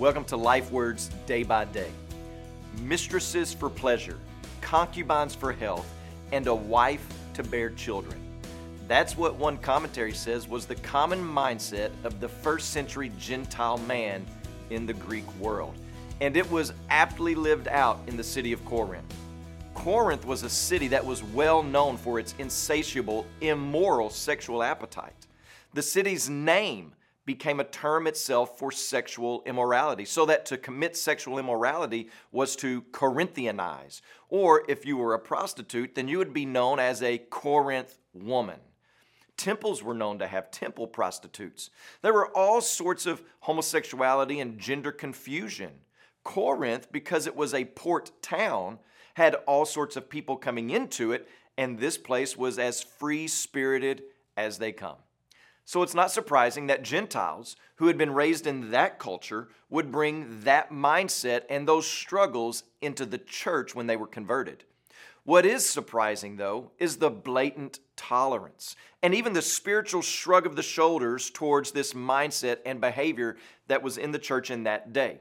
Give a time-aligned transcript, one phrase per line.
[0.00, 1.90] Welcome to Life Words Day by Day.
[2.80, 4.18] Mistresses for pleasure,
[4.62, 5.86] concubines for health,
[6.32, 8.18] and a wife to bear children.
[8.88, 14.24] That's what one commentary says was the common mindset of the first century Gentile man
[14.70, 15.74] in the Greek world.
[16.22, 19.14] And it was aptly lived out in the city of Corinth.
[19.74, 25.26] Corinth was a city that was well known for its insatiable, immoral sexual appetite.
[25.74, 26.92] The city's name
[27.32, 32.82] became a term itself for sexual immorality, so that to commit sexual immorality was to
[32.90, 34.00] Corinthianize.
[34.28, 38.58] Or if you were a prostitute, then you would be known as a Corinth woman.
[39.36, 41.70] Temples were known to have temple prostitutes.
[42.02, 45.70] There were all sorts of homosexuality and gender confusion.
[46.24, 48.80] Corinth, because it was a port town,
[49.14, 54.02] had all sorts of people coming into it, and this place was as free spirited
[54.36, 54.96] as they come.
[55.64, 60.40] So it's not surprising that Gentiles who had been raised in that culture would bring
[60.40, 64.64] that mindset and those struggles into the church when they were converted.
[65.24, 70.62] What is surprising, though, is the blatant tolerance and even the spiritual shrug of the
[70.62, 73.36] shoulders towards this mindset and behavior
[73.68, 75.20] that was in the church in that day.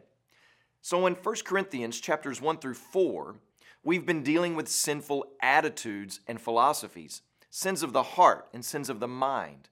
[0.82, 3.36] So in 1 Corinthians chapters 1 through 4,
[3.84, 9.00] we've been dealing with sinful attitudes and philosophies, sins of the heart and sins of
[9.00, 9.70] the mind.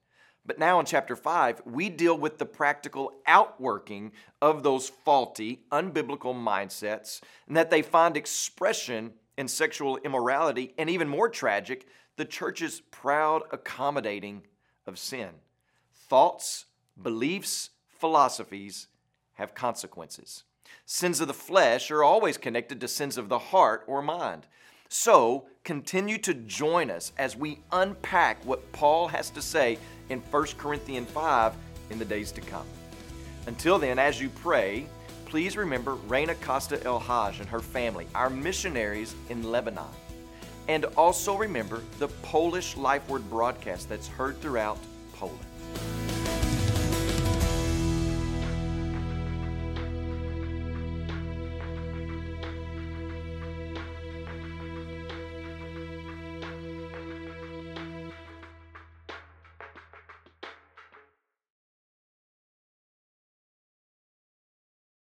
[0.48, 6.34] But now in chapter 5, we deal with the practical outworking of those faulty, unbiblical
[6.34, 12.82] mindsets, and that they find expression in sexual immorality, and even more tragic, the church's
[12.92, 14.42] proud accommodating
[14.88, 15.30] of sin.
[15.94, 16.66] Thoughts,
[17.00, 18.88] beliefs, philosophies
[19.34, 20.46] have consequences.
[20.86, 24.48] Sins of the flesh are always connected to sins of the heart or mind.
[24.90, 29.78] So, continue to join us as we unpack what Paul has to say
[30.10, 31.54] in 1 Corinthians 5
[31.90, 32.66] in the days to come.
[33.48, 34.88] Until then, as you pray,
[35.26, 39.92] please remember Reina Costa El Haj and her family, our missionaries in Lebanon.
[40.70, 44.78] And also remember the Polish Life Word broadcast that's heard throughout
[45.14, 45.40] Poland.